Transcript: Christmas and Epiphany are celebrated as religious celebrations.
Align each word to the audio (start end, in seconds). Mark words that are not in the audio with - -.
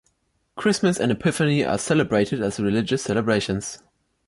Christmas 0.55 0.99
and 0.99 1.11
Epiphany 1.11 1.63
are 1.63 1.77
celebrated 1.77 2.41
as 2.41 2.59
religious 2.59 3.03
celebrations. 3.03 3.77